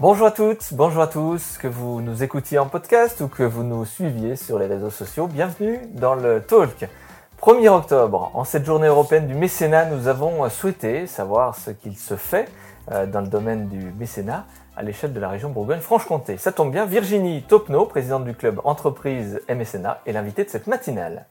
[0.00, 3.64] Bonjour à toutes, bonjour à tous, que vous nous écoutiez en podcast ou que vous
[3.64, 5.26] nous suiviez sur les réseaux sociaux.
[5.26, 6.88] Bienvenue dans le Talk.
[7.42, 12.14] 1er octobre, en cette journée européenne du mécénat, nous avons souhaité savoir ce qu'il se
[12.14, 12.48] fait
[12.92, 14.44] euh, dans le domaine du mécénat
[14.76, 16.36] à l'échelle de la région Bourgogne-Franche-Comté.
[16.36, 21.26] Ça tombe bien, Virginie Topneau, présidente du club Entreprise et est l'invitée de cette matinale.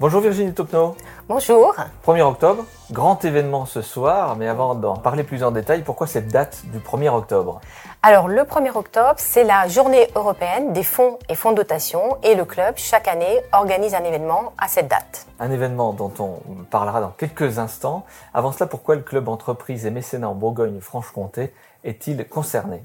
[0.00, 0.94] Bonjour Virginie Topneau.
[1.28, 1.74] Bonjour.
[2.06, 6.28] 1er octobre, grand événement ce soir, mais avant d'en parler plus en détail, pourquoi cette
[6.28, 7.60] date du 1er octobre?
[8.04, 12.36] Alors le 1er octobre, c'est la journée européenne des fonds et fonds de dotation et
[12.36, 15.26] le club, chaque année, organise un événement à cette date.
[15.40, 16.38] Un événement dont on
[16.70, 18.04] parlera dans quelques instants.
[18.32, 21.52] Avant cela, pourquoi le club entreprise et mécénat en Bourgogne-Franche-Comté
[21.88, 22.82] est-il concerné?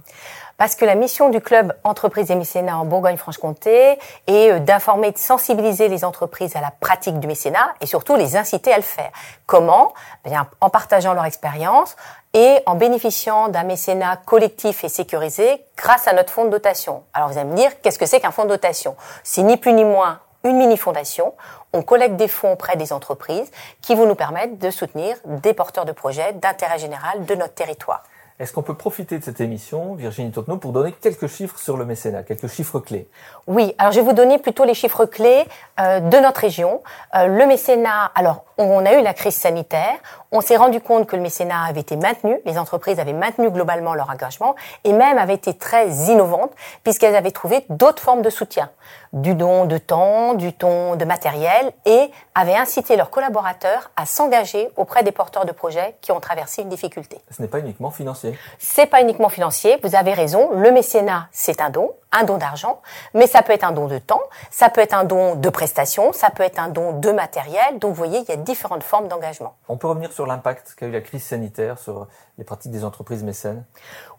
[0.58, 5.18] Parce que la mission du club Entreprises et mécénat en Bourgogne-Franche-Comté est euh, d'informer de
[5.18, 9.12] sensibiliser les entreprises à la pratique du mécénat et surtout les inciter à le faire.
[9.48, 9.94] Comment?
[10.24, 11.96] Bien, En partageant leur expérience
[12.34, 17.04] et en bénéficiant d'un mécénat collectif et sécurisé grâce à notre fonds de dotation.
[17.14, 18.96] Alors vous allez me dire, qu'est-ce que c'est qu'un fonds de dotation?
[19.24, 21.34] C'est ni plus ni moins une mini-fondation.
[21.74, 23.50] On collecte des fonds auprès des entreprises
[23.82, 28.04] qui vont nous permettre de soutenir des porteurs de projets d'intérêt général de notre territoire.
[28.40, 31.86] Est-ce qu'on peut profiter de cette émission, Virginie Tottenot, pour donner quelques chiffres sur le
[31.86, 33.08] mécénat, quelques chiffres clés?
[33.46, 35.44] Oui, alors je vais vous donner plutôt les chiffres clés
[35.80, 36.82] euh, de notre région.
[37.16, 39.96] Euh, le mécénat, alors on a eu la crise sanitaire,
[40.32, 43.94] on s'est rendu compte que le mécénat avait été maintenu, les entreprises avaient maintenu globalement
[43.94, 46.52] leur engagement et même avaient été très innovantes
[46.84, 48.70] puisqu'elles avaient trouvé d'autres formes de soutien,
[49.14, 54.70] du don de temps, du don de matériel et avaient incité leurs collaborateurs à s'engager
[54.76, 57.20] auprès des porteurs de projets qui ont traversé une difficulté.
[57.32, 58.38] Ce n'est pas uniquement financier.
[58.60, 62.82] C'est pas uniquement financier, vous avez raison, le mécénat c'est un don, un don d'argent,
[63.14, 66.14] mais ça peut être un don de temps, ça peut être un don de prestations,
[66.14, 67.80] ça peut être un don de matériel.
[67.80, 69.56] Donc vous voyez, il y a différentes formes d'engagement.
[69.68, 72.08] On peut revenir sur l'impact qu'a eu la crise sanitaire sur
[72.38, 73.64] les pratiques des entreprises mécènes?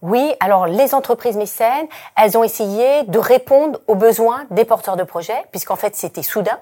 [0.03, 5.03] Oui, alors les entreprises mécènes, elles ont essayé de répondre aux besoins des porteurs de
[5.03, 6.59] projets, puisqu'en fait c'était soudain.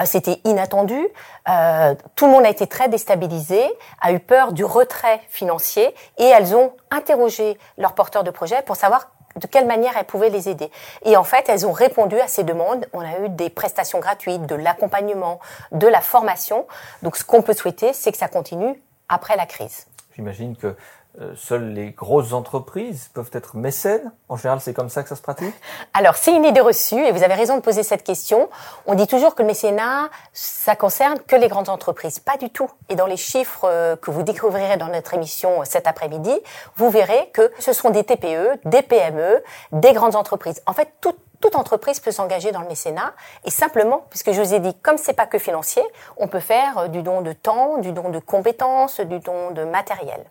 [0.00, 1.00] Euh, c'était inattendu.
[1.48, 3.62] Euh, tout le monde a été très déstabilisé,
[4.00, 8.76] a eu peur du retrait financier et elles ont interrogé leurs porteurs de projets pour
[8.76, 10.70] savoir de quelle manière elles pouvaient les aider.
[11.04, 12.86] Et en fait, elles ont répondu à ces demandes.
[12.92, 15.40] On a eu des prestations gratuites, de l'accompagnement,
[15.72, 16.66] de la formation.
[17.02, 19.86] Donc ce qu'on peut souhaiter, c'est que ça continue après la crise.
[20.14, 20.76] J'imagine que
[21.20, 25.16] euh, seules les grosses entreprises peuvent être mécènes En général, c'est comme ça que ça
[25.16, 25.54] se pratique
[25.92, 28.48] Alors, c'est une idée reçue et vous avez raison de poser cette question.
[28.86, 32.18] On dit toujours que le mécénat, ça concerne que les grandes entreprises.
[32.18, 32.70] Pas du tout.
[32.88, 36.34] Et dans les chiffres euh, que vous découvrirez dans notre émission cet après-midi,
[36.76, 40.62] vous verrez que ce sont des TPE, des PME, des grandes entreprises.
[40.66, 43.12] En fait, toute toute entreprise peut s'engager dans le mécénat
[43.44, 45.82] et simplement, puisque je vous ai dit, comme c'est pas que financier,
[46.16, 50.24] on peut faire du don de temps, du don de compétences, du don de matériel.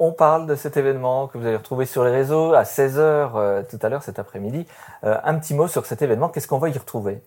[0.00, 3.62] On parle de cet événement que vous avez retrouvé sur les réseaux à 16h euh,
[3.62, 4.66] tout à l'heure cet après-midi.
[5.04, 7.22] Euh, un petit mot sur cet événement, qu'est-ce qu'on va y retrouver?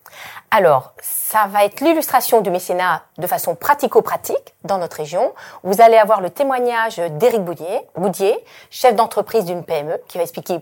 [0.52, 5.34] Alors, ça va être l'illustration du mécénat de façon pratico-pratique dans notre région.
[5.64, 8.38] Vous allez avoir le témoignage d'Éric Boudier, Boudier,
[8.70, 10.60] chef d'entreprise d'une PME, qui va expliquer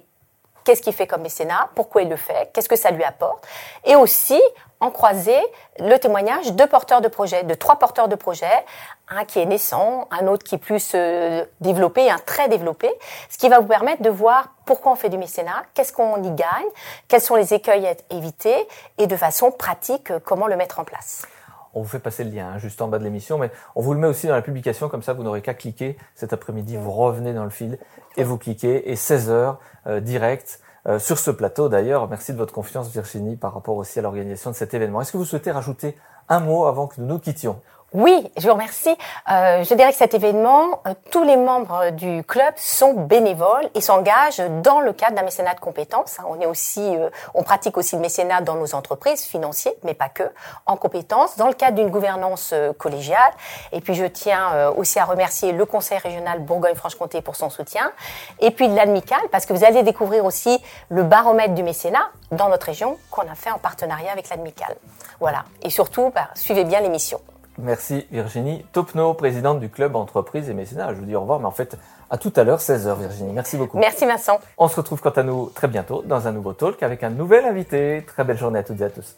[0.65, 3.47] qu'est-ce qu'il fait comme mécénat, pourquoi il le fait, qu'est-ce que ça lui apporte,
[3.85, 4.41] et aussi
[4.81, 5.39] en croiser
[5.79, 8.65] le témoignage de porteurs de projets, de trois porteurs de projets,
[9.07, 12.91] un qui est naissant, un autre qui est plus euh, développé, un très développé,
[13.29, 16.31] ce qui va vous permettre de voir pourquoi on fait du mécénat, qu'est-ce qu'on y
[16.31, 16.67] gagne,
[17.07, 20.83] quels sont les écueils à éviter, et de façon pratique, euh, comment le mettre en
[20.83, 21.25] place.
[21.75, 23.93] On vous fait passer le lien hein, juste en bas de l'émission, mais on vous
[23.93, 26.91] le met aussi dans la publication, comme ça vous n'aurez qu'à cliquer cet après-midi, vous
[26.91, 27.77] revenez dans le fil
[28.17, 32.07] et vous cliquez, et 16 heures euh, direct euh, sur ce plateau d'ailleurs.
[32.09, 35.01] Merci de votre confiance Virginie par rapport aussi à l'organisation de cet événement.
[35.01, 35.97] Est-ce que vous souhaitez rajouter
[36.29, 37.59] un mot avant que nous nous quittions?
[37.95, 38.93] Oui, je vous remercie.
[39.31, 43.79] Euh, je dirais que cet événement, euh, tous les membres du club sont bénévoles et
[43.79, 46.17] s'engagent dans le cadre d'un mécénat de compétences.
[46.27, 50.09] On est aussi, euh, on pratique aussi le mécénat dans nos entreprises financiers, mais pas
[50.09, 50.23] que,
[50.65, 53.31] en compétences, dans le cadre d'une gouvernance euh, collégiale.
[53.71, 57.93] Et puis je tiens aussi à remercier le Conseil régional Bourgogne-Franche-Comté pour son soutien,
[58.39, 62.65] et puis l'Admical parce que vous allez découvrir aussi le baromètre du mécénat dans notre
[62.65, 64.75] région qu'on a fait en partenariat avec l'Admical.
[65.21, 65.45] Voilà.
[65.61, 67.21] Et surtout, bah, suivez bien l'émission.
[67.57, 68.65] Merci Virginie.
[68.73, 70.93] Topno, présidente du club entreprise et mécénat.
[70.93, 71.77] Je vous dis au revoir, mais en fait,
[72.09, 73.31] à tout à l'heure, 16h Virginie.
[73.33, 73.77] Merci beaucoup.
[73.77, 74.39] Merci Vincent.
[74.57, 77.45] On se retrouve quant à nous très bientôt dans un nouveau talk avec un nouvel
[77.45, 78.03] invité.
[78.05, 79.15] Très belle journée à toutes et à tous.